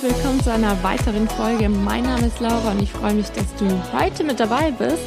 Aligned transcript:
Herzlich 0.00 0.16
willkommen 0.16 0.40
zu 0.40 0.52
einer 0.52 0.80
weiteren 0.84 1.28
Folge. 1.28 1.68
Mein 1.68 2.04
Name 2.04 2.28
ist 2.28 2.38
Laura 2.38 2.70
und 2.70 2.80
ich 2.80 2.92
freue 2.92 3.14
mich, 3.14 3.30
dass 3.30 3.52
du 3.56 3.66
heute 3.92 4.22
mit 4.22 4.38
dabei 4.38 4.70
bist. 4.70 5.02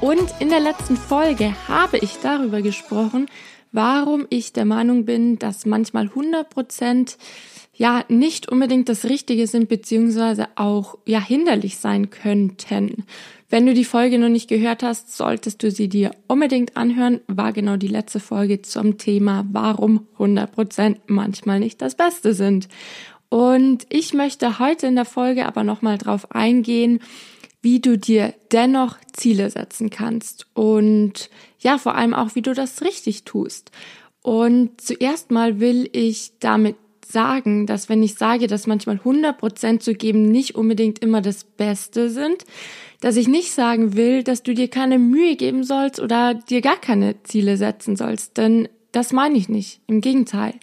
Und 0.00 0.32
in 0.38 0.48
der 0.48 0.60
letzten 0.60 0.96
Folge 0.96 1.52
habe 1.66 1.98
ich 1.98 2.18
darüber 2.22 2.62
gesprochen, 2.62 3.26
warum 3.72 4.28
ich 4.30 4.52
der 4.52 4.64
Meinung 4.64 5.06
bin, 5.06 5.40
dass 5.40 5.66
manchmal 5.66 6.04
100 6.04 6.48
Prozent 6.50 7.18
ja 7.74 8.04
nicht 8.08 8.48
unbedingt 8.48 8.88
das 8.88 9.06
Richtige 9.06 9.48
sind, 9.48 9.68
beziehungsweise 9.68 10.46
auch 10.54 10.98
ja 11.04 11.20
hinderlich 11.20 11.78
sein 11.78 12.10
könnten. 12.10 13.06
Wenn 13.50 13.66
du 13.66 13.74
die 13.74 13.84
Folge 13.84 14.20
noch 14.20 14.28
nicht 14.28 14.48
gehört 14.48 14.84
hast, 14.84 15.16
solltest 15.16 15.64
du 15.64 15.72
sie 15.72 15.88
dir 15.88 16.12
unbedingt 16.28 16.76
anhören. 16.76 17.22
War 17.26 17.52
genau 17.52 17.76
die 17.76 17.88
letzte 17.88 18.20
Folge 18.20 18.62
zum 18.62 18.98
Thema, 18.98 19.46
warum 19.50 20.06
100% 20.16 20.96
manchmal 21.06 21.58
nicht 21.58 21.82
das 21.82 21.96
Beste 21.96 22.34
sind. 22.34 22.68
Und 23.28 23.86
ich 23.90 24.14
möchte 24.14 24.58
heute 24.58 24.86
in 24.86 24.94
der 24.96 25.04
Folge 25.04 25.46
aber 25.46 25.64
nochmal 25.64 25.98
drauf 25.98 26.32
eingehen, 26.32 27.00
wie 27.60 27.80
du 27.80 27.98
dir 27.98 28.34
dennoch 28.52 28.96
Ziele 29.12 29.50
setzen 29.50 29.90
kannst 29.90 30.46
und 30.54 31.28
ja, 31.58 31.76
vor 31.76 31.96
allem 31.96 32.14
auch, 32.14 32.34
wie 32.34 32.42
du 32.42 32.54
das 32.54 32.82
richtig 32.82 33.24
tust. 33.24 33.72
Und 34.22 34.80
zuerst 34.80 35.30
mal 35.30 35.58
will 35.58 35.88
ich 35.92 36.32
damit 36.38 36.76
sagen, 37.04 37.66
dass 37.66 37.88
wenn 37.88 38.02
ich 38.02 38.14
sage, 38.14 38.46
dass 38.46 38.66
manchmal 38.66 38.96
100% 38.96 39.80
zu 39.80 39.94
geben 39.94 40.30
nicht 40.30 40.54
unbedingt 40.54 40.98
immer 41.00 41.22
das 41.22 41.44
Beste 41.44 42.10
sind, 42.10 42.44
dass 43.00 43.16
ich 43.16 43.28
nicht 43.28 43.52
sagen 43.52 43.96
will, 43.96 44.22
dass 44.22 44.42
du 44.42 44.54
dir 44.54 44.68
keine 44.68 44.98
Mühe 44.98 45.36
geben 45.36 45.64
sollst 45.64 46.00
oder 46.00 46.34
dir 46.34 46.60
gar 46.60 46.80
keine 46.80 47.22
Ziele 47.22 47.56
setzen 47.56 47.96
sollst, 47.96 48.36
denn 48.36 48.68
das 48.92 49.12
meine 49.12 49.36
ich 49.36 49.48
nicht. 49.48 49.80
Im 49.86 50.00
Gegenteil. 50.00 50.54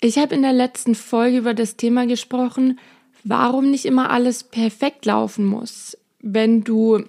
Ich 0.00 0.18
habe 0.18 0.34
in 0.34 0.42
der 0.42 0.52
letzten 0.52 0.94
Folge 0.94 1.38
über 1.38 1.54
das 1.54 1.76
Thema 1.76 2.06
gesprochen, 2.06 2.78
warum 3.22 3.70
nicht 3.70 3.84
immer 3.84 4.10
alles 4.10 4.44
perfekt 4.44 5.04
laufen 5.04 5.44
muss. 5.44 5.96
Wenn 6.20 6.64
du 6.64 7.04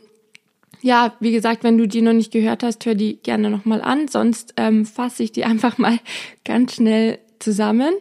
ja, 0.81 1.13
wie 1.19 1.31
gesagt, 1.31 1.63
wenn 1.63 1.77
du 1.77 1.87
die 1.87 2.01
noch 2.01 2.13
nicht 2.13 2.31
gehört 2.31 2.63
hast, 2.63 2.85
hör 2.85 2.95
die 2.95 3.17
gerne 3.17 3.49
nochmal 3.49 3.81
an. 3.81 4.07
Sonst 4.07 4.55
ähm, 4.57 4.85
fasse 4.85 5.23
ich 5.23 5.31
die 5.31 5.45
einfach 5.45 5.77
mal 5.77 5.99
ganz 6.43 6.75
schnell 6.75 7.19
zusammen. 7.39 7.93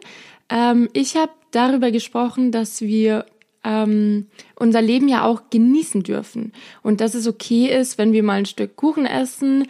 Ähm, 0.49 0.89
ich 0.93 1.15
habe 1.15 1.31
darüber 1.51 1.91
gesprochen, 1.91 2.51
dass 2.51 2.81
wir 2.81 3.25
ähm, 3.63 4.27
unser 4.55 4.81
Leben 4.81 5.07
ja 5.07 5.23
auch 5.23 5.43
genießen 5.51 6.03
dürfen 6.03 6.51
und 6.81 6.99
dass 7.01 7.13
es 7.13 7.27
okay 7.27 7.67
ist, 7.67 7.97
wenn 7.97 8.13
wir 8.13 8.23
mal 8.23 8.39
ein 8.39 8.45
Stück 8.45 8.75
Kuchen 8.75 9.05
essen, 9.05 9.67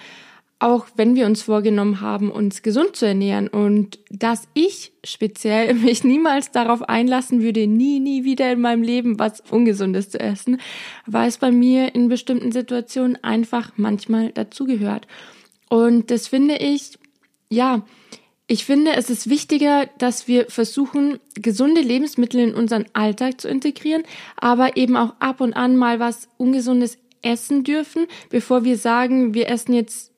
auch 0.61 0.85
wenn 0.95 1.15
wir 1.15 1.25
uns 1.25 1.41
vorgenommen 1.41 2.01
haben, 2.01 2.29
uns 2.29 2.61
gesund 2.61 2.95
zu 2.95 3.07
ernähren 3.07 3.47
und 3.47 3.97
dass 4.11 4.47
ich 4.53 4.93
speziell 5.03 5.73
mich 5.73 6.03
niemals 6.03 6.51
darauf 6.51 6.87
einlassen 6.87 7.41
würde, 7.41 7.65
nie, 7.65 7.99
nie 7.99 8.23
wieder 8.23 8.51
in 8.51 8.61
meinem 8.61 8.83
Leben 8.83 9.17
was 9.17 9.41
Ungesundes 9.41 10.11
zu 10.11 10.19
essen, 10.19 10.61
weil 11.07 11.27
es 11.27 11.39
bei 11.39 11.51
mir 11.51 11.95
in 11.95 12.09
bestimmten 12.09 12.51
Situationen 12.51 13.21
einfach 13.23 13.71
manchmal 13.75 14.31
dazugehört. 14.31 15.07
Und 15.67 16.11
das 16.11 16.27
finde 16.27 16.57
ich, 16.57 16.99
ja, 17.49 17.83
ich 18.45 18.63
finde, 18.63 18.91
es 18.95 19.09
ist 19.09 19.29
wichtiger, 19.29 19.87
dass 19.97 20.27
wir 20.27 20.45
versuchen, 20.49 21.19
gesunde 21.33 21.81
Lebensmittel 21.81 22.39
in 22.39 22.53
unseren 22.53 22.85
Alltag 22.93 23.41
zu 23.41 23.47
integrieren, 23.47 24.03
aber 24.35 24.77
eben 24.77 24.95
auch 24.95 25.15
ab 25.19 25.41
und 25.41 25.53
an 25.53 25.75
mal 25.75 25.99
was 25.99 26.29
Ungesundes 26.37 26.99
essen 27.23 27.63
dürfen, 27.63 28.05
bevor 28.29 28.63
wir 28.63 28.77
sagen, 28.77 29.33
wir 29.33 29.49
essen 29.49 29.73
jetzt 29.73 30.10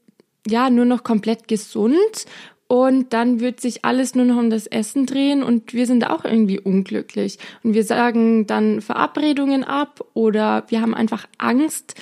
ja 0.48 0.70
nur 0.70 0.86
noch 0.86 1.04
komplett 1.04 1.48
gesund 1.48 2.26
und 2.68 3.14
dann 3.14 3.40
wird 3.40 3.60
sich 3.60 3.86
alles 3.86 4.16
nur 4.16 4.26
noch 4.26 4.38
um 4.38 4.50
das 4.50 4.68
Essen 4.68 5.06
drehen 5.06 5.44
und 5.44 5.74
wir 5.74 5.86
sind 5.86 6.10
auch 6.10 6.26
irgendwie 6.26 6.60
unglücklich. 6.60 7.38
Und 7.62 7.76
wir 7.76 7.84
sagen 7.84 8.48
dann 8.48 8.82
Verabredungen 8.82 9.64
ab 9.64 10.04
oder 10.14 10.64
wir 10.70 10.82
haben 10.82 10.96
einfach 10.96 11.28
Angst, 11.38 11.96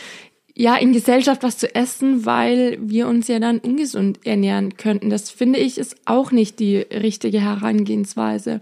ja, 0.55 0.75
in 0.75 0.93
Gesellschaft 0.93 1.43
was 1.43 1.57
zu 1.57 1.73
essen, 1.75 2.25
weil 2.25 2.77
wir 2.81 3.07
uns 3.07 3.27
ja 3.27 3.39
dann 3.39 3.59
ungesund 3.59 4.19
ernähren 4.25 4.77
könnten. 4.77 5.09
Das 5.09 5.29
finde 5.29 5.59
ich 5.59 5.77
ist 5.77 5.95
auch 6.05 6.31
nicht 6.31 6.59
die 6.59 6.77
richtige 6.77 7.41
Herangehensweise. 7.41 8.61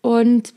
Und 0.00 0.54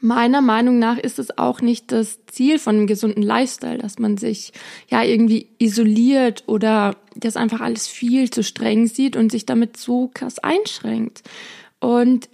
meiner 0.00 0.40
Meinung 0.40 0.78
nach 0.78 0.98
ist 0.98 1.18
es 1.18 1.36
auch 1.38 1.60
nicht 1.60 1.92
das 1.92 2.18
Ziel 2.26 2.58
von 2.58 2.76
einem 2.76 2.86
gesunden 2.86 3.22
Lifestyle, 3.22 3.78
dass 3.78 3.98
man 3.98 4.16
sich 4.16 4.52
ja 4.88 5.02
irgendwie 5.02 5.48
isoliert 5.58 6.44
oder 6.46 6.96
das 7.16 7.36
einfach 7.36 7.60
alles 7.60 7.86
viel 7.86 8.30
zu 8.30 8.42
streng 8.42 8.86
sieht 8.86 9.16
und 9.16 9.30
sich 9.30 9.46
damit 9.46 9.76
so 9.76 10.10
krass 10.12 10.38
einschränkt. 10.38 11.22
Und 11.80 12.28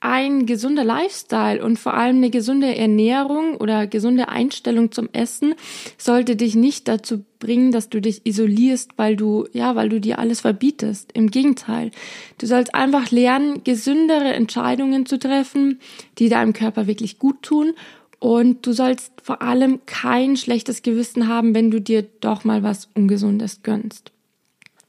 ein 0.00 0.46
gesunder 0.46 0.82
Lifestyle 0.82 1.62
und 1.62 1.78
vor 1.78 1.94
allem 1.94 2.16
eine 2.16 2.30
gesunde 2.30 2.74
Ernährung 2.74 3.56
oder 3.56 3.86
gesunde 3.86 4.30
Einstellung 4.30 4.92
zum 4.92 5.10
Essen 5.12 5.54
sollte 5.98 6.36
dich 6.36 6.54
nicht 6.54 6.88
dazu 6.88 7.24
bringen, 7.38 7.70
dass 7.70 7.90
du 7.90 8.00
dich 8.00 8.24
isolierst, 8.24 8.92
weil 8.96 9.14
du, 9.14 9.46
ja, 9.52 9.76
weil 9.76 9.90
du 9.90 10.00
dir 10.00 10.18
alles 10.18 10.40
verbietest. 10.40 11.12
Im 11.12 11.30
Gegenteil. 11.30 11.90
Du 12.38 12.46
sollst 12.46 12.74
einfach 12.74 13.10
lernen, 13.10 13.62
gesündere 13.62 14.32
Entscheidungen 14.32 15.04
zu 15.04 15.18
treffen, 15.18 15.80
die 16.18 16.30
deinem 16.30 16.54
Körper 16.54 16.86
wirklich 16.86 17.18
gut 17.18 17.42
tun. 17.42 17.74
Und 18.18 18.66
du 18.66 18.72
sollst 18.72 19.12
vor 19.22 19.42
allem 19.42 19.80
kein 19.86 20.36
schlechtes 20.36 20.82
Gewissen 20.82 21.28
haben, 21.28 21.54
wenn 21.54 21.70
du 21.70 21.80
dir 21.80 22.06
doch 22.20 22.44
mal 22.44 22.62
was 22.62 22.88
Ungesundes 22.94 23.62
gönnst. 23.62 24.12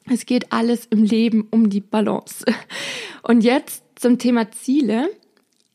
Es 0.09 0.25
geht 0.25 0.51
alles 0.51 0.85
im 0.89 1.03
Leben 1.03 1.47
um 1.51 1.69
die 1.69 1.81
Balance. 1.81 2.45
Und 3.23 3.44
jetzt 3.44 3.83
zum 4.01 4.17
Thema 4.17 4.51
Ziele. 4.51 5.09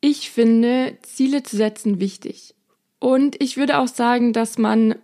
Ich 0.00 0.30
finde, 0.30 0.98
Ziele 1.02 1.42
zu 1.42 1.56
setzen 1.56 2.00
wichtig. 2.00 2.54
Und 2.98 3.40
ich 3.40 3.56
würde 3.56 3.78
auch 3.78 3.88
sagen, 3.88 4.32
dass 4.32 4.58
man, 4.58 4.96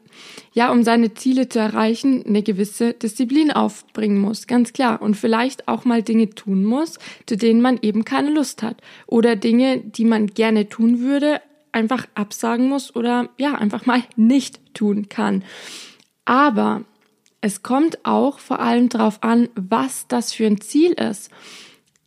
ja, 0.52 0.72
um 0.72 0.82
seine 0.82 1.14
Ziele 1.14 1.48
zu 1.48 1.60
erreichen, 1.60 2.24
eine 2.26 2.42
gewisse 2.42 2.94
Disziplin 2.94 3.52
aufbringen 3.52 4.18
muss, 4.18 4.46
ganz 4.46 4.72
klar. 4.72 5.00
Und 5.00 5.16
vielleicht 5.16 5.68
auch 5.68 5.84
mal 5.84 6.02
Dinge 6.02 6.30
tun 6.30 6.64
muss, 6.64 6.98
zu 7.26 7.36
denen 7.36 7.60
man 7.60 7.78
eben 7.80 8.04
keine 8.04 8.30
Lust 8.30 8.62
hat. 8.62 8.80
Oder 9.06 9.36
Dinge, 9.36 9.78
die 9.78 10.04
man 10.04 10.26
gerne 10.26 10.68
tun 10.68 11.00
würde, 11.00 11.40
einfach 11.70 12.06
absagen 12.14 12.68
muss 12.68 12.94
oder, 12.96 13.30
ja, 13.38 13.54
einfach 13.54 13.86
mal 13.86 14.02
nicht 14.16 14.74
tun 14.74 15.08
kann. 15.08 15.44
Aber 16.24 16.82
es 17.40 17.62
kommt 17.62 18.04
auch 18.04 18.40
vor 18.40 18.60
allem 18.60 18.88
darauf 18.88 19.22
an, 19.22 19.48
was 19.54 20.06
das 20.08 20.32
für 20.32 20.46
ein 20.46 20.60
Ziel 20.60 20.92
ist. 20.92 21.30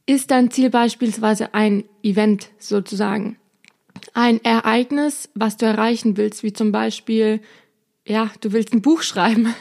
Ist 0.06 0.30
dein 0.32 0.52
Ziel 0.52 0.70
beispielsweise 0.70 1.54
ein 1.54 1.84
Event 2.04 2.50
sozusagen? 2.60 3.38
Ein 4.14 4.44
Ereignis, 4.44 5.30
was 5.34 5.58
du 5.58 5.66
erreichen 5.66 6.16
willst, 6.16 6.44
wie 6.44 6.54
zum 6.54 6.72
Beispiel, 6.72 7.42
ja, 8.06 8.30
du 8.42 8.52
willst 8.52 8.74
ein 8.74 8.82
Buch 8.82 9.02
schreiben, 9.02 9.54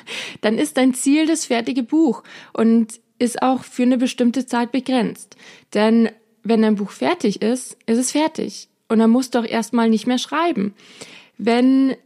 dann 0.42 0.58
ist 0.58 0.76
dein 0.76 0.92
Ziel 0.92 1.26
das 1.26 1.46
fertige 1.46 1.82
Buch 1.82 2.22
und 2.52 3.00
ist 3.18 3.42
auch 3.42 3.64
für 3.64 3.84
eine 3.84 3.96
bestimmte 3.96 4.44
Zeit 4.44 4.72
begrenzt. 4.72 5.36
Denn 5.72 6.10
wenn 6.42 6.62
dein 6.62 6.74
Buch 6.74 6.90
fertig 6.90 7.40
ist, 7.40 7.78
ist 7.86 7.98
es 7.98 8.12
fertig. 8.12 8.68
Und 8.88 8.98
dann 8.98 9.10
musst 9.10 9.34
du 9.34 9.38
auch 9.38 9.46
erstmal 9.46 9.88
nicht 9.88 10.06
mehr 10.06 10.18
schreiben. 10.18 10.74
Wenn 11.38 11.96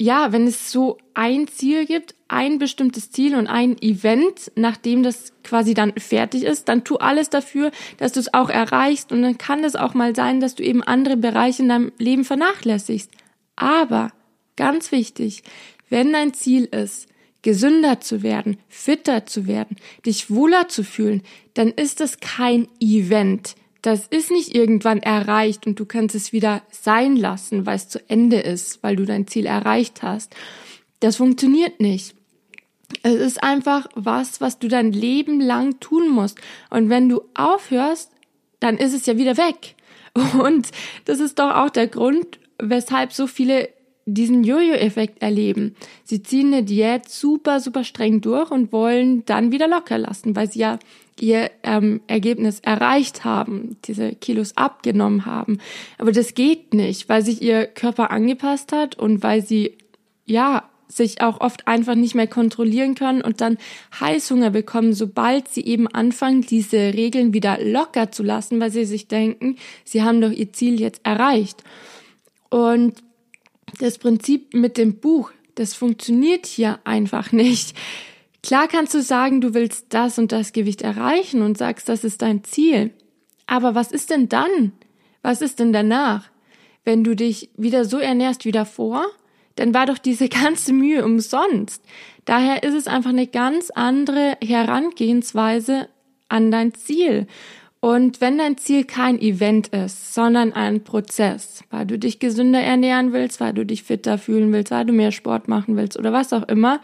ja, 0.00 0.32
wenn 0.32 0.46
es 0.46 0.70
so 0.70 0.98
ein 1.14 1.48
Ziel 1.48 1.84
gibt, 1.84 2.14
ein 2.28 2.58
bestimmtes 2.58 3.10
Ziel 3.10 3.34
und 3.34 3.48
ein 3.48 3.80
Event, 3.82 4.52
nachdem 4.54 5.02
das 5.02 5.32
quasi 5.42 5.74
dann 5.74 5.92
fertig 5.96 6.44
ist, 6.44 6.68
dann 6.68 6.84
tu 6.84 6.96
alles 6.96 7.30
dafür, 7.30 7.72
dass 7.96 8.12
du 8.12 8.20
es 8.20 8.32
auch 8.32 8.48
erreichst 8.48 9.10
und 9.10 9.22
dann 9.22 9.38
kann 9.38 9.64
es 9.64 9.74
auch 9.74 9.94
mal 9.94 10.14
sein, 10.14 10.40
dass 10.40 10.54
du 10.54 10.62
eben 10.62 10.82
andere 10.82 11.16
Bereiche 11.16 11.62
in 11.62 11.68
deinem 11.68 11.92
Leben 11.98 12.24
vernachlässigst. 12.24 13.10
Aber 13.56 14.12
ganz 14.56 14.92
wichtig, 14.92 15.42
wenn 15.88 16.12
dein 16.12 16.32
Ziel 16.32 16.66
ist, 16.66 17.08
gesünder 17.42 18.00
zu 18.00 18.22
werden, 18.22 18.58
fitter 18.68 19.26
zu 19.26 19.46
werden, 19.46 19.76
dich 20.06 20.30
wohler 20.30 20.68
zu 20.68 20.84
fühlen, 20.84 21.22
dann 21.54 21.68
ist 21.68 22.00
es 22.00 22.20
kein 22.20 22.68
Event, 22.78 23.54
das 23.82 24.06
ist 24.08 24.30
nicht 24.30 24.54
irgendwann 24.54 24.98
erreicht 24.98 25.66
und 25.66 25.78
du 25.78 25.86
kannst 25.86 26.14
es 26.14 26.32
wieder 26.32 26.62
sein 26.70 27.16
lassen, 27.16 27.66
weil 27.66 27.76
es 27.76 27.88
zu 27.88 28.00
Ende 28.08 28.40
ist, 28.40 28.82
weil 28.82 28.96
du 28.96 29.04
dein 29.04 29.26
Ziel 29.26 29.46
erreicht 29.46 30.02
hast. 30.02 30.34
Das 31.00 31.16
funktioniert 31.16 31.80
nicht. 31.80 32.14
Es 33.02 33.14
ist 33.14 33.42
einfach 33.42 33.86
was, 33.94 34.40
was 34.40 34.58
du 34.58 34.68
dein 34.68 34.92
Leben 34.92 35.40
lang 35.40 35.78
tun 35.78 36.08
musst. 36.08 36.40
Und 36.70 36.88
wenn 36.88 37.08
du 37.08 37.22
aufhörst, 37.34 38.10
dann 38.60 38.78
ist 38.78 38.94
es 38.94 39.06
ja 39.06 39.16
wieder 39.16 39.36
weg. 39.36 39.76
Und 40.42 40.70
das 41.04 41.20
ist 41.20 41.38
doch 41.38 41.54
auch 41.54 41.70
der 41.70 41.86
Grund, 41.86 42.38
weshalb 42.58 43.12
so 43.12 43.26
viele 43.26 43.68
diesen 44.06 44.42
Jojo-Effekt 44.42 45.22
erleben. 45.22 45.76
Sie 46.02 46.22
ziehen 46.22 46.52
eine 46.52 46.64
Diät 46.64 47.08
super, 47.08 47.60
super 47.60 47.84
streng 47.84 48.22
durch 48.22 48.50
und 48.50 48.72
wollen 48.72 49.24
dann 49.26 49.52
wieder 49.52 49.68
locker 49.68 49.98
lassen, 49.98 50.34
weil 50.34 50.50
sie 50.50 50.60
ja 50.60 50.78
ihr 51.20 51.50
ähm, 51.62 52.00
Ergebnis 52.06 52.60
erreicht 52.60 53.24
haben, 53.24 53.76
diese 53.84 54.12
Kilos 54.14 54.56
abgenommen 54.56 55.26
haben. 55.26 55.58
Aber 55.98 56.12
das 56.12 56.34
geht 56.34 56.74
nicht, 56.74 57.08
weil 57.08 57.22
sich 57.22 57.42
ihr 57.42 57.66
Körper 57.66 58.10
angepasst 58.10 58.72
hat 58.72 58.98
und 58.98 59.22
weil 59.22 59.42
sie 59.42 59.76
ja 60.24 60.68
sich 60.88 61.20
auch 61.20 61.40
oft 61.40 61.68
einfach 61.68 61.94
nicht 61.94 62.14
mehr 62.14 62.26
kontrollieren 62.26 62.94
können 62.94 63.22
und 63.22 63.40
dann 63.40 63.58
Heißhunger 64.00 64.50
bekommen, 64.50 64.94
sobald 64.94 65.48
sie 65.48 65.64
eben 65.64 65.86
anfangen, 65.86 66.42
diese 66.42 66.94
Regeln 66.94 67.34
wieder 67.34 67.58
locker 67.62 68.10
zu 68.10 68.22
lassen, 68.22 68.58
weil 68.58 68.70
sie 68.70 68.84
sich 68.84 69.06
denken, 69.06 69.56
sie 69.84 70.02
haben 70.02 70.20
doch 70.20 70.30
ihr 70.30 70.52
Ziel 70.52 70.80
jetzt 70.80 71.02
erreicht. 71.04 71.62
Und 72.48 72.94
das 73.78 73.98
Prinzip 73.98 74.54
mit 74.54 74.78
dem 74.78 74.94
Buch, 74.94 75.30
das 75.54 75.74
funktioniert 75.74 76.46
hier 76.46 76.78
einfach 76.84 77.32
nicht. 77.32 77.76
Klar 78.48 78.66
kannst 78.66 78.94
du 78.94 79.02
sagen, 79.02 79.42
du 79.42 79.52
willst 79.52 79.88
das 79.90 80.18
und 80.18 80.32
das 80.32 80.54
Gewicht 80.54 80.80
erreichen 80.80 81.42
und 81.42 81.58
sagst, 81.58 81.86
das 81.86 82.02
ist 82.02 82.22
dein 82.22 82.44
Ziel. 82.44 82.92
Aber 83.46 83.74
was 83.74 83.92
ist 83.92 84.08
denn 84.08 84.30
dann? 84.30 84.72
Was 85.20 85.42
ist 85.42 85.58
denn 85.58 85.74
danach? 85.74 86.30
Wenn 86.82 87.04
du 87.04 87.14
dich 87.14 87.50
wieder 87.58 87.84
so 87.84 87.98
ernährst 87.98 88.46
wie 88.46 88.50
davor, 88.50 89.04
dann 89.56 89.74
war 89.74 89.84
doch 89.84 89.98
diese 89.98 90.28
ganze 90.30 90.72
Mühe 90.72 91.04
umsonst. 91.04 91.84
Daher 92.24 92.62
ist 92.62 92.72
es 92.72 92.86
einfach 92.86 93.10
eine 93.10 93.26
ganz 93.26 93.68
andere 93.68 94.38
Herangehensweise 94.42 95.90
an 96.30 96.50
dein 96.50 96.72
Ziel. 96.72 97.26
Und 97.80 98.22
wenn 98.22 98.38
dein 98.38 98.56
Ziel 98.56 98.84
kein 98.84 99.20
Event 99.20 99.68
ist, 99.74 100.14
sondern 100.14 100.54
ein 100.54 100.84
Prozess, 100.84 101.64
weil 101.68 101.84
du 101.84 101.98
dich 101.98 102.18
gesünder 102.18 102.62
ernähren 102.62 103.12
willst, 103.12 103.40
weil 103.40 103.52
du 103.52 103.66
dich 103.66 103.82
fitter 103.82 104.16
fühlen 104.16 104.50
willst, 104.54 104.70
weil 104.70 104.86
du 104.86 104.94
mehr 104.94 105.12
Sport 105.12 105.48
machen 105.48 105.76
willst 105.76 105.98
oder 105.98 106.14
was 106.14 106.32
auch 106.32 106.48
immer, 106.48 106.80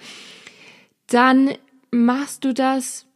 dann 1.07 1.55
machst 1.91 2.45
du 2.45 2.53
das 2.53 3.07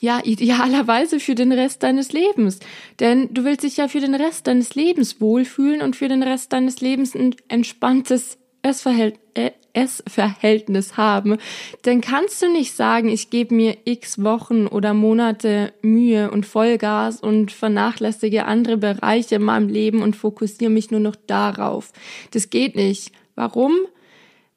ja, 0.00 0.20
idealerweise 0.22 1.20
für 1.20 1.34
den 1.34 1.52
Rest 1.52 1.82
deines 1.82 2.12
Lebens. 2.12 2.60
Denn 3.00 3.32
du 3.32 3.44
willst 3.44 3.62
dich 3.62 3.78
ja 3.78 3.88
für 3.88 4.00
den 4.00 4.14
Rest 4.14 4.46
deines 4.46 4.74
Lebens 4.74 5.20
wohlfühlen 5.20 5.82
und 5.82 5.96
für 5.96 6.08
den 6.08 6.22
Rest 6.22 6.52
deines 6.52 6.80
Lebens 6.80 7.14
ein 7.14 7.34
entspanntes 7.48 8.38
Essverhältnis, 8.62 9.20
äh, 9.34 10.96
haben. 10.96 11.38
Dann 11.82 12.00
kannst 12.00 12.42
du 12.42 12.50
nicht 12.50 12.74
sagen, 12.74 13.08
ich 13.08 13.30
gebe 13.30 13.54
mir 13.54 13.76
x 13.84 14.22
Wochen 14.22 14.66
oder 14.66 14.92
Monate 14.92 15.72
Mühe 15.82 16.30
und 16.30 16.46
Vollgas 16.46 17.20
und 17.20 17.52
vernachlässige 17.52 18.46
andere 18.46 18.76
Bereiche 18.76 19.36
in 19.36 19.44
meinem 19.44 19.68
Leben 19.68 20.02
und 20.02 20.16
fokussiere 20.16 20.70
mich 20.70 20.90
nur 20.90 21.00
noch 21.00 21.16
darauf. 21.26 21.92
Das 22.32 22.50
geht 22.50 22.74
nicht. 22.76 23.12
Warum? 23.34 23.72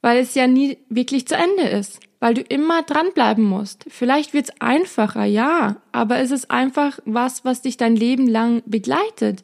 Weil 0.01 0.19
es 0.19 0.35
ja 0.35 0.47
nie 0.47 0.77
wirklich 0.89 1.27
zu 1.27 1.35
Ende 1.35 1.63
ist 1.63 1.99
weil 2.19 2.33
du 2.33 2.41
immer 2.41 2.83
dranbleiben 2.83 3.43
musst. 3.43 3.85
Vielleicht 3.87 4.33
wird's 4.33 4.51
einfacher, 4.59 5.23
ja, 5.23 5.77
aber 5.91 6.19
es 6.19 6.31
ist 6.31 6.51
einfach 6.51 6.99
was, 7.05 7.45
was 7.45 7.61
dich 7.61 7.77
dein 7.77 7.95
Leben 7.95 8.27
lang 8.27 8.61
begleitet. 8.65 9.43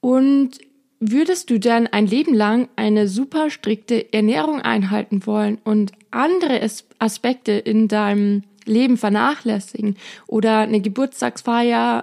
Und 0.00 0.58
würdest 1.00 1.50
du 1.50 1.60
dann 1.60 1.86
ein 1.86 2.06
Leben 2.06 2.34
lang 2.34 2.68
eine 2.74 3.06
super 3.06 3.50
strikte 3.50 4.12
Ernährung 4.12 4.60
einhalten 4.60 5.26
wollen 5.26 5.58
und 5.62 5.92
andere 6.10 6.60
Aspekte 6.98 7.52
in 7.52 7.86
deinem 7.86 8.42
Leben 8.64 8.96
vernachlässigen 8.96 9.96
oder 10.26 10.58
eine 10.58 10.80
Geburtstagsfeier 10.80 12.02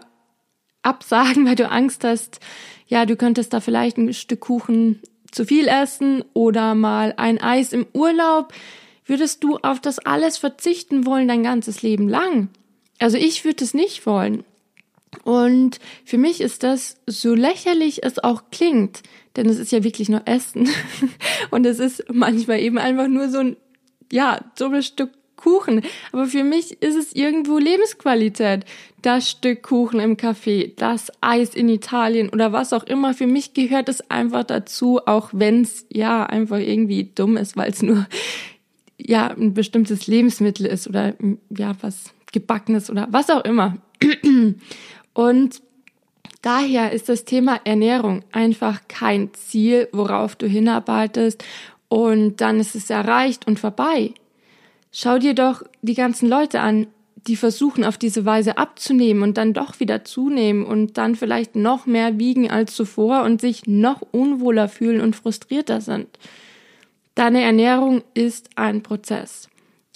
absagen, 0.82 1.46
weil 1.48 1.56
du 1.56 1.70
Angst 1.70 2.06
hast, 2.06 2.40
ja, 2.88 3.06
du 3.06 3.18
könntest 3.18 3.52
da 3.52 3.60
vielleicht 3.60 3.98
ein 3.98 4.14
Stück 4.14 4.42
Kuchen 4.42 5.02
zu 5.36 5.46
viel 5.46 5.68
essen 5.68 6.24
oder 6.34 6.74
mal 6.74 7.14
ein 7.18 7.40
Eis 7.40 7.74
im 7.74 7.86
Urlaub, 7.94 8.54
Würdest 9.06 9.44
du 9.44 9.58
auf 9.58 9.80
das 9.80 10.00
alles 10.00 10.38
verzichten 10.38 11.06
wollen 11.06 11.28
dein 11.28 11.44
ganzes 11.44 11.84
Leben 11.84 12.10
lang? 12.10 12.50
Also 12.98 13.18
ich 13.18 13.46
würde 13.46 13.64
es 13.64 13.74
nicht 13.74 14.06
wollen. 14.06 14.44
Und 15.24 15.80
für 16.04 16.18
mich 16.18 16.42
ist 16.42 16.64
das, 16.64 16.98
so 17.06 17.36
lächerlich 17.36 18.04
es 18.04 18.20
auch 18.20 18.44
klingt, 18.52 19.04
denn 19.36 19.48
es 19.48 19.60
ist 19.60 19.72
ja 19.72 19.84
wirklich 19.84 20.10
nur 20.10 20.24
Essen. 20.26 20.68
Und 21.52 21.66
es 21.66 21.80
ist 21.80 22.04
manchmal 22.12 22.60
eben 22.60 22.78
einfach 22.78 23.08
nur 23.08 23.30
so 23.30 23.40
ein, 23.40 23.58
ja, 24.12 24.40
dummes 24.58 24.88
Stück 24.88 25.12
Kuchen. 25.36 25.82
Aber 26.12 26.26
für 26.28 26.44
mich 26.44 26.82
ist 26.82 26.96
es 26.96 27.14
irgendwo 27.14 27.58
Lebensqualität. 27.58 28.66
Das 29.02 29.30
Stück 29.30 29.64
Kuchen 29.64 30.00
im 30.00 30.18
Café, 30.18 30.72
das 30.76 31.12
Eis 31.22 31.54
in 31.54 31.70
Italien 31.70 32.30
oder 32.30 32.52
was 32.52 32.74
auch 32.74 32.84
immer. 32.84 33.14
Für 33.14 33.28
mich 33.28 33.54
gehört 33.54 33.90
es 33.90 34.10
einfach 34.10 34.44
dazu, 34.44 35.00
auch 35.06 35.30
wenn 35.32 35.62
es 35.62 35.86
ja 35.92 36.24
einfach 36.24 36.58
irgendwie 36.58 37.12
dumm 37.14 37.38
ist, 37.38 37.56
weil 37.56 37.70
es 37.70 37.82
nur 37.82 38.08
ja 38.98 39.28
ein 39.28 39.54
bestimmtes 39.54 40.08
Lebensmittel 40.08 40.66
ist 40.66 40.88
oder 40.88 41.14
ja 41.56 41.76
was 41.82 42.14
gebackenes 42.32 42.90
oder 42.90 43.08
was 43.12 43.30
auch 43.30 43.44
immer. 43.44 43.78
Und 45.14 45.62
daher 46.42 46.92
ist 46.92 47.10
das 47.10 47.26
Thema 47.26 47.60
Ernährung 47.64 48.24
einfach 48.32 48.82
kein 48.88 49.34
Ziel, 49.34 49.88
worauf 49.92 50.36
du 50.36 50.48
hinarbeitest 50.48 51.44
und 51.88 52.42
dann 52.42 52.60
ist 52.60 52.76
es 52.76 52.90
erreicht 52.90 53.48
und 53.48 53.60
vorbei. 53.60 54.14
Schau 54.98 55.20
dir 55.20 55.34
doch 55.34 55.62
die 55.82 55.94
ganzen 55.94 56.30
Leute 56.30 56.62
an, 56.62 56.88
die 57.28 57.36
versuchen 57.36 57.84
auf 57.84 57.98
diese 57.98 58.24
Weise 58.24 58.58
abzunehmen 58.58 59.24
und 59.24 59.38
dann 59.38 59.52
doch 59.52 59.82
wieder 59.82 60.06
zunehmen 60.06 60.66
und 60.66 60.98
dann 60.98 61.16
vielleicht 61.16 61.58
noch 61.58 61.86
mehr 61.86 62.18
wiegen 62.18 62.50
als 62.50 62.74
zuvor 62.74 63.24
und 63.24 63.42
sich 63.42 63.68
noch 63.68 64.02
unwohler 64.12 64.70
fühlen 64.70 65.02
und 65.02 65.18
frustrierter 65.18 65.82
sind. 65.82 66.08
Deine 67.14 67.42
Ernährung 67.42 68.04
ist 68.14 68.52
ein 68.56 68.84
Prozess. 68.84 69.50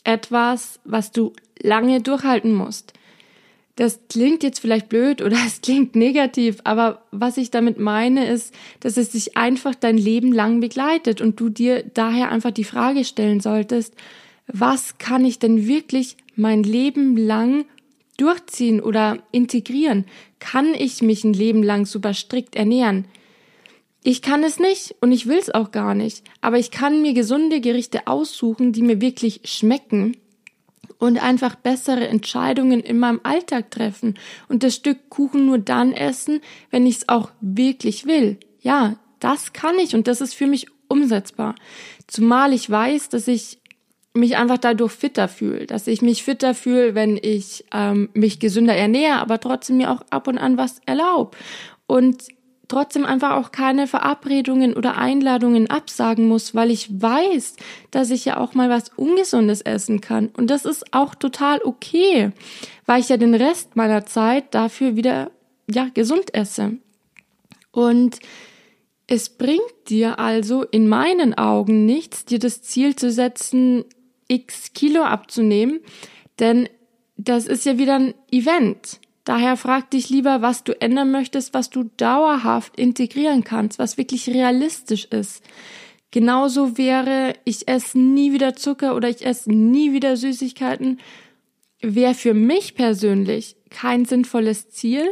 Etwas, 0.04 0.82
was 0.84 1.14
du 1.14 1.32
lange 1.62 2.02
durchhalten 2.02 2.54
musst. 2.54 2.92
Das 3.78 4.02
klingt 4.10 4.44
jetzt 4.44 4.60
vielleicht 4.60 4.90
blöd 4.90 5.22
oder 5.22 5.38
es 5.48 5.62
klingt 5.62 5.96
negativ, 5.96 6.58
aber 6.66 7.04
was 7.12 7.38
ich 7.38 7.52
damit 7.52 7.80
meine 7.80 8.28
ist, 8.28 8.54
dass 8.82 8.98
es 8.98 9.12
dich 9.12 9.38
einfach 9.38 9.76
dein 9.76 9.98
Leben 9.98 10.34
lang 10.34 10.60
begleitet 10.60 11.22
und 11.22 11.40
du 11.40 11.48
dir 11.48 11.84
daher 11.94 12.32
einfach 12.32 12.52
die 12.52 12.66
Frage 12.66 13.06
stellen 13.06 13.40
solltest, 13.40 13.96
was 14.52 14.98
kann 14.98 15.26
ich 15.26 15.40
denn 15.40 15.68
wirklich 15.68 16.18
mein 16.36 16.64
Leben 16.64 17.16
lang 17.16 17.66
durchziehen 18.18 18.82
oder 18.82 19.20
integrieren? 19.32 20.06
Kann 20.40 20.74
ich 20.74 21.02
mich 21.02 21.24
ein 21.24 21.34
Leben 21.34 21.64
lang 21.64 21.86
super 21.86 22.14
strikt 22.14 22.56
ernähren? 22.56 23.06
Ich 24.02 24.22
kann 24.22 24.44
es 24.44 24.60
nicht 24.60 24.96
und 25.02 25.12
ich 25.12 25.28
will 25.28 25.38
es 25.38 25.54
auch 25.54 25.72
gar 25.72 25.94
nicht, 25.94 26.24
aber 26.42 26.58
ich 26.58 26.72
kann 26.72 27.02
mir 27.02 27.14
gesunde 27.14 27.60
Gerichte 27.60 28.08
aussuchen, 28.08 28.72
die 28.72 28.82
mir 28.82 29.02
wirklich 29.02 29.42
schmecken 29.44 30.16
und 31.00 31.22
einfach 31.22 31.56
bessere 31.56 32.08
Entscheidungen 32.08 32.80
in 32.80 32.98
meinem 32.98 33.20
Alltag 33.24 33.72
treffen 33.72 34.18
und 34.48 34.64
das 34.64 34.76
Stück 34.76 35.10
Kuchen 35.10 35.46
nur 35.46 35.58
dann 35.60 35.92
essen, 35.92 36.40
wenn 36.72 36.88
ich 36.88 36.98
es 36.98 37.10
auch 37.10 37.32
wirklich 37.42 38.06
will. 38.06 38.38
Ja, 38.62 38.98
das 39.20 39.54
kann 39.54 39.78
ich 39.80 39.96
und 39.96 40.08
das 40.08 40.22
ist 40.22 40.34
für 40.34 40.48
mich 40.48 40.68
umsetzbar. 40.88 41.56
Zumal 42.08 42.54
ich 42.54 42.70
weiß, 42.70 43.10
dass 43.10 43.28
ich 43.28 43.59
mich 44.14 44.38
einfach 44.38 44.58
dadurch 44.58 44.92
fitter 44.92 45.28
fühle, 45.28 45.66
dass 45.66 45.88
ich 45.88 46.02
mich 46.02 46.24
fitter 46.24 46.54
fühle, 46.54 46.96
wenn 46.96 47.18
ich 47.22 47.66
ähm, 47.72 48.10
mich 48.14 48.40
gesünder 48.40 48.76
ernähre, 48.76 49.20
aber 49.20 49.40
trotzdem 49.40 49.78
mir 49.78 49.92
auch 49.92 50.02
ab 50.10 50.28
und 50.28 50.38
an 50.38 50.58
was 50.58 50.82
erlaube. 50.86 51.38
Und 51.86 52.24
trotzdem 52.70 53.06
einfach 53.06 53.32
auch 53.32 53.52
keine 53.52 53.88
Verabredungen 53.88 54.76
oder 54.76 54.98
Einladungen 54.98 55.70
absagen 55.70 56.28
muss, 56.28 56.56
weil 56.56 56.72
ich 56.72 57.02
weiß, 57.02 57.56
dass 57.92 58.12
ich 58.12 58.26
ja 58.26 58.38
auch 58.38 58.54
mal 58.54 58.70
was 58.70 58.90
Ungesundes 58.96 59.62
essen 59.62 60.02
kann. 60.02 60.30
Und 60.38 60.50
das 60.50 60.66
ist 60.66 60.94
auch 60.94 61.16
total 61.16 61.62
okay, 61.64 62.32
weil 62.86 63.02
ich 63.02 63.10
ja 63.10 63.18
den 63.18 63.36
Rest 63.36 63.76
meiner 63.76 64.06
Zeit 64.06 64.54
dafür 64.54 64.96
wieder, 64.96 65.32
ja, 65.70 65.90
gesund 65.94 66.34
esse. 66.34 66.78
Und 67.72 68.20
es 69.08 69.30
bringt 69.30 69.90
dir 69.90 70.20
also 70.20 70.64
in 70.64 70.88
meinen 70.88 71.36
Augen 71.36 71.86
nichts, 71.86 72.26
dir 72.26 72.38
das 72.38 72.62
Ziel 72.62 72.96
zu 72.96 73.12
setzen, 73.12 73.86
x 74.30 74.72
Kilo 74.74 75.04
abzunehmen, 75.04 75.82
denn 76.40 76.70
das 77.18 77.46
ist 77.46 77.66
ja 77.66 77.78
wieder 77.78 77.96
ein 77.96 78.14
Event. 78.32 79.02
Daher 79.26 79.58
frag 79.58 79.92
dich 79.92 80.10
lieber, 80.10 80.42
was 80.42 80.64
du 80.64 80.80
ändern 80.82 81.12
möchtest, 81.12 81.54
was 81.54 81.70
du 81.70 81.84
dauerhaft 81.98 82.78
integrieren 82.78 83.44
kannst, 83.44 83.78
was 83.78 83.98
wirklich 83.98 84.30
realistisch 84.30 85.06
ist. 85.06 85.44
Genauso 86.12 86.78
wäre, 86.78 87.34
ich 87.44 87.68
esse 87.68 88.00
nie 88.00 88.32
wieder 88.32 88.56
Zucker 88.56 88.96
oder 88.96 89.10
ich 89.10 89.26
esse 89.26 89.52
nie 89.52 89.92
wieder 89.94 90.18
Süßigkeiten, 90.18 91.00
wäre 91.82 92.16
für 92.16 92.34
mich 92.34 92.74
persönlich 92.74 93.56
kein 93.70 94.06
sinnvolles 94.06 94.70
Ziel, 94.70 95.06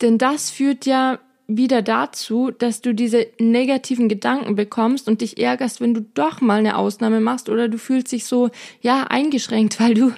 denn 0.00 0.18
das 0.18 0.50
führt 0.50 0.86
ja 0.86 1.20
wieder 1.56 1.82
dazu, 1.82 2.50
dass 2.50 2.80
du 2.80 2.94
diese 2.94 3.26
negativen 3.38 4.08
Gedanken 4.08 4.54
bekommst 4.54 5.08
und 5.08 5.20
dich 5.20 5.38
ärgerst, 5.38 5.80
wenn 5.80 5.94
du 5.94 6.02
doch 6.14 6.40
mal 6.40 6.58
eine 6.58 6.76
Ausnahme 6.76 7.20
machst 7.20 7.48
oder 7.48 7.68
du 7.68 7.78
fühlst 7.78 8.12
dich 8.12 8.24
so, 8.24 8.50
ja, 8.80 9.04
eingeschränkt, 9.04 9.80
weil 9.80 9.94
du 9.94 10.12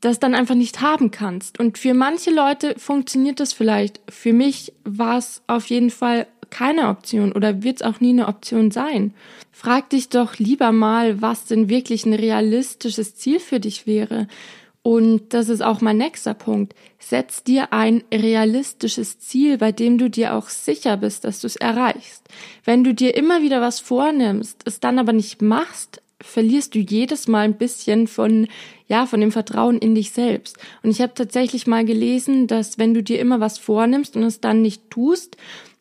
das 0.00 0.18
dann 0.18 0.34
einfach 0.34 0.54
nicht 0.54 0.80
haben 0.80 1.10
kannst. 1.10 1.60
Und 1.60 1.78
für 1.78 1.94
manche 1.94 2.30
Leute 2.30 2.74
funktioniert 2.78 3.40
das 3.40 3.52
vielleicht. 3.52 4.00
Für 4.08 4.32
mich 4.32 4.72
war 4.84 5.18
es 5.18 5.42
auf 5.46 5.66
jeden 5.66 5.90
Fall 5.90 6.26
keine 6.50 6.88
Option 6.88 7.32
oder 7.32 7.62
wird 7.62 7.76
es 7.76 7.82
auch 7.82 8.00
nie 8.00 8.10
eine 8.10 8.28
Option 8.28 8.70
sein. 8.70 9.14
Frag 9.52 9.90
dich 9.90 10.08
doch 10.08 10.38
lieber 10.38 10.72
mal, 10.72 11.20
was 11.20 11.44
denn 11.44 11.68
wirklich 11.68 12.06
ein 12.06 12.14
realistisches 12.14 13.14
Ziel 13.16 13.38
für 13.38 13.60
dich 13.60 13.86
wäre. 13.86 14.26
Und 14.88 15.34
das 15.34 15.50
ist 15.50 15.60
auch 15.60 15.82
mein 15.82 15.98
nächster 15.98 16.32
Punkt. 16.32 16.74
Setz 16.98 17.44
dir 17.44 17.74
ein 17.74 18.04
realistisches 18.10 19.18
Ziel, 19.18 19.58
bei 19.58 19.70
dem 19.70 19.98
du 19.98 20.08
dir 20.08 20.34
auch 20.34 20.48
sicher 20.48 20.96
bist, 20.96 21.24
dass 21.24 21.42
du 21.42 21.46
es 21.46 21.56
erreichst. 21.56 22.26
Wenn 22.64 22.84
du 22.84 22.94
dir 22.94 23.14
immer 23.14 23.42
wieder 23.42 23.60
was 23.60 23.80
vornimmst, 23.80 24.62
es 24.64 24.80
dann 24.80 24.98
aber 24.98 25.12
nicht 25.12 25.42
machst, 25.42 26.00
verlierst 26.22 26.74
du 26.74 26.78
jedes 26.78 27.28
Mal 27.28 27.40
ein 27.40 27.58
bisschen 27.58 28.06
von, 28.06 28.48
ja, 28.86 29.04
von 29.04 29.20
dem 29.20 29.30
Vertrauen 29.30 29.76
in 29.76 29.94
dich 29.94 30.12
selbst. 30.12 30.56
Und 30.82 30.88
ich 30.88 31.02
habe 31.02 31.12
tatsächlich 31.12 31.66
mal 31.66 31.84
gelesen, 31.84 32.46
dass 32.46 32.78
wenn 32.78 32.94
du 32.94 33.02
dir 33.02 33.20
immer 33.20 33.40
was 33.40 33.58
vornimmst 33.58 34.16
und 34.16 34.22
es 34.22 34.40
dann 34.40 34.62
nicht 34.62 34.88
tust, 34.88 35.36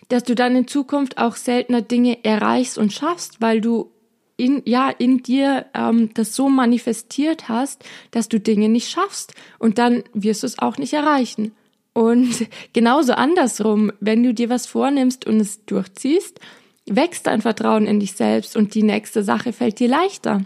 dass 0.09 0.25
du 0.25 0.35
dann 0.35 0.53
in 0.57 0.67
Zukunft 0.67 1.17
auch 1.17 1.37
seltener 1.37 1.81
Dinge 1.81 2.25
erreichst 2.25 2.77
und 2.77 2.91
schaffst, 2.91 3.39
weil 3.39 3.61
du 3.61 3.89
in, 4.37 4.61
ja, 4.65 4.89
in 4.89 5.23
dir 5.23 5.65
ähm, 5.73 6.13
das 6.13 6.35
so 6.35 6.47
manifestiert 6.47 7.49
hast, 7.49 7.83
dass 8.11 8.29
du 8.29 8.39
Dinge 8.39 8.69
nicht 8.69 8.89
schaffst. 8.89 9.33
Und 9.59 9.79
dann 9.79 10.03
wirst 10.13 10.43
du 10.43 10.47
es 10.47 10.59
auch 10.59 10.77
nicht 10.77 10.93
erreichen. 10.93 11.51
Und 11.93 12.47
genauso 12.73 13.13
andersrum, 13.13 13.91
wenn 13.99 14.23
du 14.23 14.33
dir 14.33 14.49
was 14.49 14.67
vornimmst 14.67 15.25
und 15.25 15.39
es 15.39 15.65
durchziehst, 15.65 16.39
wächst 16.85 17.27
dein 17.27 17.41
Vertrauen 17.41 17.87
in 17.87 17.99
dich 17.99 18.13
selbst 18.13 18.55
und 18.55 18.75
die 18.75 18.83
nächste 18.83 19.23
Sache 19.23 19.51
fällt 19.51 19.79
dir 19.79 19.89
leichter. 19.89 20.43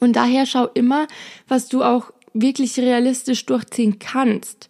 Und 0.00 0.16
daher 0.16 0.46
schau 0.46 0.66
immer, 0.74 1.06
was 1.48 1.68
du 1.68 1.82
auch 1.82 2.10
wirklich 2.32 2.78
realistisch 2.78 3.46
durchziehen 3.46 3.98
kannst. 3.98 4.68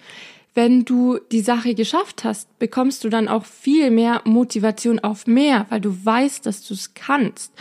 Wenn 0.55 0.85
du 0.85 1.19
die 1.33 1.41
Sache 1.41 1.75
geschafft 1.75 2.23
hast, 2.23 2.59
bekommst 2.59 3.03
du 3.03 3.09
dann 3.09 3.27
auch 3.27 3.45
viel 3.45 3.91
mehr 3.91 4.23
Motivation 4.25 5.01
auf 5.01 5.27
mehr, 5.27 5.67
weil 5.71 5.81
du 5.81 6.05
weißt, 6.05 6.47
dass 6.47 6.63
du 6.63 6.75
es 6.75 6.95
kannst. 6.95 7.53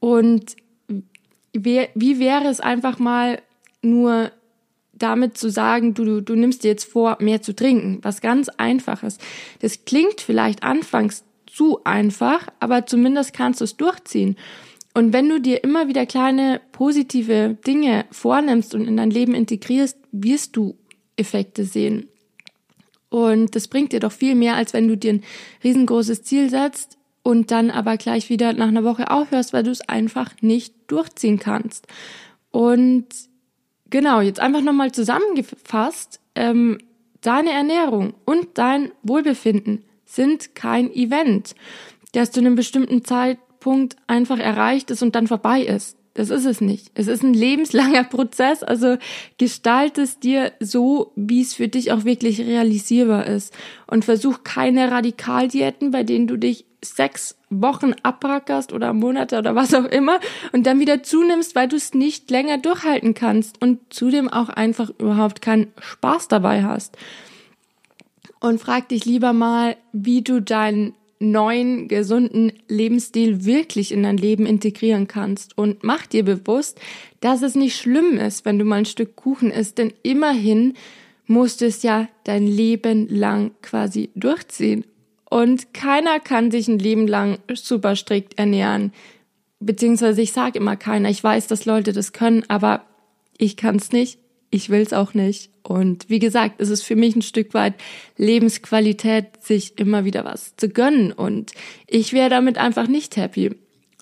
Und 0.00 0.56
wie, 1.52 2.18
wäre 2.18 2.48
es 2.48 2.60
einfach 2.60 2.98
mal 2.98 3.40
nur 3.82 4.32
damit 4.92 5.38
zu 5.38 5.50
sagen, 5.50 5.94
du, 5.94 6.04
du, 6.04 6.22
du 6.22 6.34
nimmst 6.34 6.64
dir 6.64 6.68
jetzt 6.68 6.84
vor, 6.84 7.16
mehr 7.20 7.42
zu 7.42 7.54
trinken, 7.54 7.98
was 8.02 8.20
ganz 8.20 8.48
einfaches. 8.48 9.18
Das 9.60 9.84
klingt 9.84 10.20
vielleicht 10.20 10.62
anfangs 10.62 11.24
zu 11.46 11.82
einfach, 11.84 12.48
aber 12.60 12.86
zumindest 12.86 13.32
kannst 13.32 13.60
du 13.60 13.64
es 13.64 13.76
durchziehen. 13.76 14.36
Und 14.92 15.12
wenn 15.12 15.28
du 15.28 15.40
dir 15.40 15.62
immer 15.64 15.88
wieder 15.88 16.04
kleine 16.04 16.60
positive 16.72 17.56
Dinge 17.66 18.04
vornimmst 18.10 18.74
und 18.74 18.86
in 18.86 18.96
dein 18.96 19.10
Leben 19.10 19.34
integrierst, 19.34 19.96
wirst 20.12 20.56
du 20.56 20.76
Effekte 21.16 21.64
sehen. 21.64 22.08
Und 23.08 23.56
das 23.56 23.68
bringt 23.68 23.92
dir 23.92 24.00
doch 24.00 24.12
viel 24.12 24.34
mehr, 24.34 24.56
als 24.56 24.72
wenn 24.72 24.88
du 24.88 24.96
dir 24.96 25.14
ein 25.14 25.24
riesengroßes 25.64 26.22
Ziel 26.22 26.50
setzt 26.50 26.99
und 27.22 27.50
dann 27.50 27.70
aber 27.70 27.96
gleich 27.96 28.30
wieder 28.30 28.52
nach 28.52 28.68
einer 28.68 28.84
Woche 28.84 29.10
aufhörst, 29.10 29.52
weil 29.52 29.62
du 29.62 29.70
es 29.70 29.86
einfach 29.88 30.32
nicht 30.40 30.74
durchziehen 30.86 31.38
kannst. 31.38 31.86
Und 32.50 33.06
genau, 33.90 34.20
jetzt 34.20 34.40
einfach 34.40 34.62
nochmal 34.62 34.92
zusammengefasst, 34.92 36.20
ähm, 36.34 36.78
deine 37.20 37.50
Ernährung 37.50 38.14
und 38.24 38.46
dein 38.54 38.92
Wohlbefinden 39.02 39.84
sind 40.04 40.54
kein 40.54 40.92
Event, 40.92 41.54
das 42.12 42.32
zu 42.32 42.40
einem 42.40 42.56
bestimmten 42.56 43.04
Zeitpunkt 43.04 43.96
einfach 44.06 44.38
erreicht 44.38 44.90
ist 44.90 45.02
und 45.02 45.14
dann 45.14 45.26
vorbei 45.26 45.62
ist. 45.62 45.96
Das 46.14 46.30
ist 46.30 46.44
es 46.44 46.60
nicht. 46.60 46.90
Es 46.94 47.06
ist 47.06 47.22
ein 47.22 47.34
lebenslanger 47.34 48.04
Prozess, 48.04 48.62
also 48.62 48.96
gestalt 49.38 49.96
es 49.96 50.18
dir 50.18 50.52
so, 50.58 51.12
wie 51.14 51.40
es 51.40 51.54
für 51.54 51.68
dich 51.68 51.92
auch 51.92 52.04
wirklich 52.04 52.40
realisierbar 52.40 53.26
ist. 53.26 53.54
Und 53.86 54.04
versuch 54.04 54.42
keine 54.42 54.90
Radikaldiäten, 54.90 55.92
bei 55.92 56.02
denen 56.02 56.26
du 56.26 56.36
dich 56.36 56.64
sechs 56.84 57.36
Wochen 57.50 57.92
abrackerst 58.02 58.72
oder 58.72 58.92
Monate 58.92 59.38
oder 59.38 59.54
was 59.54 59.74
auch 59.74 59.84
immer 59.84 60.18
und 60.52 60.66
dann 60.66 60.80
wieder 60.80 61.02
zunimmst, 61.02 61.54
weil 61.54 61.68
du 61.68 61.76
es 61.76 61.94
nicht 61.94 62.30
länger 62.30 62.58
durchhalten 62.58 63.14
kannst 63.14 63.60
und 63.60 63.80
zudem 63.90 64.28
auch 64.28 64.48
einfach 64.48 64.90
überhaupt 64.98 65.42
keinen 65.42 65.72
Spaß 65.78 66.28
dabei 66.28 66.64
hast 66.64 66.96
und 68.40 68.60
frag 68.60 68.88
dich 68.88 69.04
lieber 69.04 69.32
mal, 69.32 69.76
wie 69.92 70.22
du 70.22 70.40
deinen 70.40 70.94
neuen, 71.20 71.86
gesunden 71.86 72.52
Lebensstil 72.66 73.44
wirklich 73.44 73.92
in 73.92 74.02
dein 74.02 74.16
Leben 74.16 74.46
integrieren 74.46 75.06
kannst 75.06 75.56
und 75.56 75.84
mach 75.84 76.06
dir 76.06 76.24
bewusst, 76.24 76.80
dass 77.20 77.42
es 77.42 77.54
nicht 77.54 77.76
schlimm 77.76 78.16
ist, 78.16 78.44
wenn 78.44 78.58
du 78.58 78.64
mal 78.64 78.76
ein 78.76 78.86
Stück 78.86 79.16
Kuchen 79.16 79.50
isst, 79.50 79.78
denn 79.78 79.92
immerhin 80.02 80.74
musst 81.26 81.60
du 81.60 81.66
es 81.66 81.82
ja 81.82 82.08
dein 82.24 82.46
Leben 82.46 83.06
lang 83.08 83.52
quasi 83.62 84.10
durchziehen. 84.16 84.84
Und 85.28 85.72
keiner 85.74 86.18
kann 86.18 86.50
sich 86.50 86.66
ein 86.66 86.80
Leben 86.80 87.06
lang 87.06 87.38
super 87.54 87.94
strikt 87.94 88.36
ernähren. 88.38 88.92
Beziehungsweise 89.60 90.22
ich 90.22 90.32
sage 90.32 90.58
immer 90.58 90.76
keiner. 90.76 91.10
Ich 91.10 91.22
weiß, 91.22 91.46
dass 91.46 91.66
Leute 91.66 91.92
das 91.92 92.12
können, 92.12 92.44
aber 92.48 92.84
ich 93.38 93.56
kann 93.56 93.76
es 93.76 93.92
nicht 93.92 94.18
ich 94.50 94.68
will 94.68 94.80
es 94.80 94.92
auch 94.92 95.14
nicht. 95.14 95.50
Und 95.62 96.08
wie 96.08 96.18
gesagt, 96.18 96.60
es 96.60 96.68
ist 96.68 96.82
für 96.82 96.96
mich 96.96 97.14
ein 97.14 97.22
Stück 97.22 97.54
weit 97.54 97.74
Lebensqualität, 98.16 99.42
sich 99.42 99.78
immer 99.78 100.04
wieder 100.04 100.24
was 100.24 100.56
zu 100.56 100.68
gönnen. 100.68 101.12
Und 101.12 101.52
ich 101.86 102.12
wäre 102.12 102.30
damit 102.30 102.58
einfach 102.58 102.88
nicht 102.88 103.16
happy. 103.16 103.54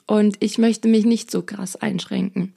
Und 0.07 0.37
ich 0.41 0.57
möchte 0.59 0.89
mich 0.89 1.05
nicht 1.05 1.31
so 1.31 1.43
krass 1.43 1.77
einschränken. 1.77 2.55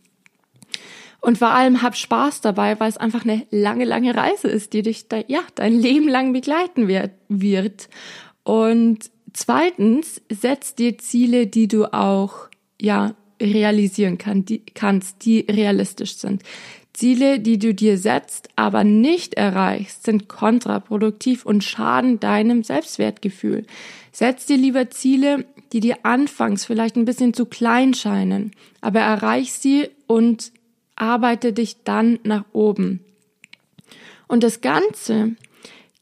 Und 1.19 1.37
vor 1.37 1.49
allem 1.49 1.81
hab 1.81 1.95
Spaß 1.95 2.41
dabei, 2.41 2.79
weil 2.79 2.89
es 2.89 2.97
einfach 2.97 3.25
eine 3.25 3.45
lange, 3.51 3.85
lange 3.85 4.15
Reise 4.15 4.47
ist, 4.47 4.73
die 4.73 4.81
dich 4.81 5.07
da, 5.07 5.21
ja, 5.27 5.41
dein 5.55 5.73
Leben 5.79 6.07
lang 6.07 6.33
begleiten 6.33 6.87
wird. 6.87 7.89
Und 8.43 9.11
zweitens, 9.33 10.21
setz 10.29 10.73
dir 10.73 10.97
Ziele, 10.97 11.45
die 11.45 11.67
du 11.67 11.93
auch, 11.93 12.47
ja, 12.79 13.15
realisieren 13.41 14.17
kann, 14.17 14.45
die, 14.45 14.59
kannst, 14.59 15.25
die 15.25 15.45
realistisch 15.49 16.15
sind. 16.15 16.43
Ziele, 17.01 17.39
die 17.39 17.57
du 17.57 17.73
dir 17.73 17.97
setzt, 17.97 18.49
aber 18.55 18.83
nicht 18.83 19.33
erreichst, 19.33 20.03
sind 20.03 20.29
kontraproduktiv 20.29 21.47
und 21.47 21.63
schaden 21.63 22.19
deinem 22.19 22.61
Selbstwertgefühl. 22.61 23.65
Setz 24.11 24.45
dir 24.45 24.57
lieber 24.57 24.91
Ziele, 24.91 25.45
die 25.73 25.79
dir 25.79 25.97
anfangs 26.03 26.63
vielleicht 26.63 26.97
ein 26.97 27.05
bisschen 27.05 27.33
zu 27.33 27.47
klein 27.47 27.95
scheinen, 27.95 28.51
aber 28.81 28.99
erreich 28.99 29.51
sie 29.51 29.89
und 30.05 30.51
arbeite 30.95 31.53
dich 31.53 31.77
dann 31.83 32.19
nach 32.21 32.45
oben. 32.53 32.99
Und 34.27 34.43
das 34.43 34.61
Ganze 34.61 35.31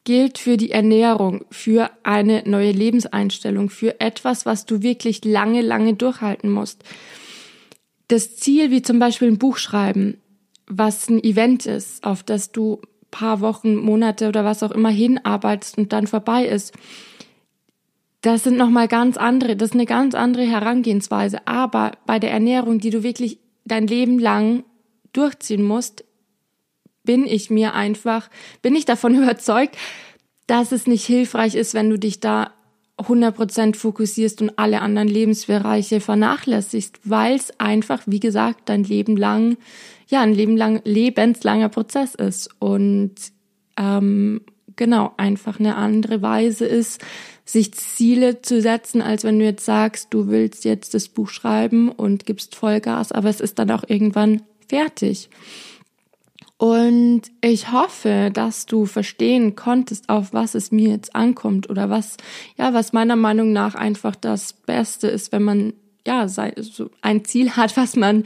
gilt 0.04 0.38
für 0.38 0.58
die 0.58 0.72
Ernährung, 0.72 1.46
für 1.50 1.92
eine 2.04 2.44
neue 2.46 2.74
Lebenseinstellung, 2.74 3.70
für 3.70 4.02
etwas, 4.02 4.46
was 4.46 4.66
du 4.66 4.82
wirklich 4.82 5.24
lange, 5.24 5.62
lange 5.62 5.94
durchhalten 5.94 6.52
musst. 6.52 6.84
Das 8.10 8.36
Ziel, 8.36 8.70
wie 8.70 8.82
zum 8.82 9.00
Beispiel 9.00 9.30
ein 9.30 9.38
Buch 9.38 9.56
schreiben, 9.56 10.18
was 10.70 11.10
ein 11.10 11.22
Event 11.24 11.66
ist, 11.66 12.04
auf 12.06 12.24
das 12.24 12.52
du 12.52 12.80
paar 13.12 13.42
Wochen, 13.42 13.76
Monate 13.76 14.28
oder 14.28 14.46
was 14.46 14.64
auch 14.64 14.72
immer 14.72 14.90
hinarbeitest 14.90 15.78
und 15.78 15.92
dann 15.92 16.08
vorbei 16.08 16.46
ist. 16.46 16.74
Das 18.22 18.44
sind 18.44 18.58
nochmal 18.58 18.88
ganz 18.88 19.18
andere, 19.18 19.56
das 19.56 19.70
ist 19.70 19.76
eine 19.76 19.86
ganz 19.86 20.14
andere 20.14 20.44
Herangehensweise. 20.44 21.48
Aber 21.48 21.94
bei 22.06 22.20
der 22.20 22.32
Ernährung, 22.32 22.80
die 22.80 22.92
du 22.92 23.02
wirklich 23.02 23.40
dein 23.66 23.88
Leben 23.88 24.20
lang 24.20 24.64
durchziehen 25.14 25.64
musst, 25.64 26.04
bin 27.04 27.26
ich 27.26 27.50
mir 27.50 27.74
einfach, 27.74 28.30
bin 28.62 28.76
ich 28.76 28.86
davon 28.86 29.16
überzeugt, 29.24 29.78
dass 30.48 30.72
es 30.72 30.88
nicht 30.88 31.06
hilfreich 31.06 31.56
ist, 31.56 31.74
wenn 31.74 31.90
du 31.90 31.98
dich 31.98 32.20
da 32.20 32.54
100% 33.00 33.76
fokussierst 33.76 34.42
und 34.42 34.58
alle 34.58 34.82
anderen 34.82 35.08
Lebensbereiche 35.08 36.02
vernachlässigst, 36.02 37.00
weil 37.04 37.36
es 37.36 37.60
einfach, 37.60 38.02
wie 38.06 38.20
gesagt, 38.20 38.70
dein 38.70 38.84
Leben 38.84 39.16
lang 39.16 39.58
ja 40.10 40.22
ein 40.22 40.34
Leben 40.34 40.58
lang, 40.58 40.82
lebenslanger 40.84 41.70
Prozess 41.70 42.16
ist 42.16 42.50
und 42.60 43.14
ähm, 43.78 44.42
genau 44.76 45.14
einfach 45.18 45.60
eine 45.60 45.76
andere 45.76 46.22
Weise 46.22 46.66
ist, 46.66 47.02
sich 47.46 47.74
Ziele 47.74 48.42
zu 48.42 48.62
setzen, 48.62 49.02
als 49.02 49.24
wenn 49.24 49.40
du 49.40 49.46
jetzt 49.46 49.66
sagst, 49.66 50.08
du 50.12 50.28
willst 50.28 50.66
jetzt 50.66 50.94
das 50.94 51.08
Buch 51.08 51.30
schreiben 51.30 51.90
und 51.90 52.26
gibst 52.26 52.56
Vollgas, 52.56 53.12
aber 53.12 53.30
es 53.30 53.40
ist 53.40 53.60
dann 53.60 53.72
auch 53.72 53.84
irgendwann 53.88 54.42
fertig. 54.68 55.30
Und 56.60 57.22
ich 57.40 57.72
hoffe, 57.72 58.32
dass 58.34 58.66
du 58.66 58.86
verstehen 58.86 59.56
konntest, 59.56 60.10
auf 60.10 60.34
was 60.34 60.56
es 60.56 60.74
mir 60.74 60.90
jetzt 60.90 61.16
ankommt 61.16 61.70
oder 61.70 61.90
was, 61.90 62.18
ja, 62.58 62.74
was 62.74 62.92
meiner 62.92 63.16
Meinung 63.16 63.54
nach 63.54 63.76
einfach 63.76 64.14
das 64.14 64.52
Beste 64.52 65.08
ist, 65.08 65.32
wenn 65.32 65.44
man 65.44 65.74
ja, 66.06 66.28
ein 67.02 67.24
Ziel 67.24 67.52
hat, 67.56 67.78
was 67.78 67.96
man 67.96 68.26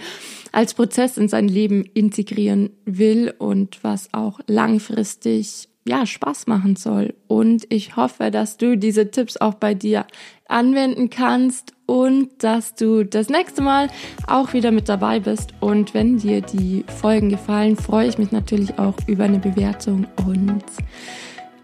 als 0.52 0.74
Prozess 0.74 1.18
in 1.18 1.30
sein 1.30 1.48
Leben 1.48 1.84
integrieren 1.94 2.72
will 2.86 3.32
und 3.38 3.84
was 3.84 4.12
auch 4.16 4.40
langfristig 4.48 5.70
ja, 5.86 6.06
Spaß 6.06 6.48
machen 6.48 6.76
soll. 6.76 7.14
Und 7.28 7.66
ich 7.70 7.96
hoffe, 7.96 8.32
dass 8.32 8.58
du 8.58 8.78
diese 8.78 9.12
Tipps 9.12 9.38
auch 9.38 9.56
bei 9.56 9.74
dir 9.74 10.06
anwenden 10.48 11.10
kannst 11.10 11.74
und 11.86 12.30
dass 12.44 12.76
du 12.76 13.04
das 13.04 13.30
nächste 13.30 13.62
Mal 13.62 13.90
auch 14.28 14.54
wieder 14.54 14.72
mit 14.72 14.88
dabei 14.88 15.20
bist. 15.20 15.54
Und 15.60 15.94
wenn 15.94 16.18
dir 16.18 16.42
die 16.42 16.86
Folgen 17.02 17.30
gefallen, 17.30 17.76
freue 17.76 18.08
ich 18.08 18.18
mich 18.18 18.32
natürlich 18.32 18.78
auch 18.80 18.96
über 19.08 19.26
eine 19.26 19.40
Bewertung. 19.40 20.08
Und 20.26 20.64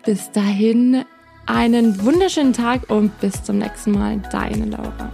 bis 0.06 0.32
dahin 0.32 1.04
einen 1.46 2.04
wunderschönen 2.04 2.54
Tag 2.54 2.90
und 2.90 3.18
bis 3.20 3.44
zum 3.44 3.60
nächsten 3.60 3.92
Mal. 3.92 4.22
Deine 4.32 4.66
Laura. 4.66 5.12